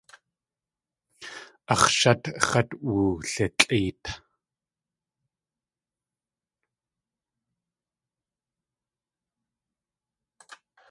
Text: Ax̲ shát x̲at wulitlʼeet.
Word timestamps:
Ax̲ 1.73 1.83
shát 1.97 2.23
x̲at 2.47 2.69
wulitlʼeet. 2.87 4.03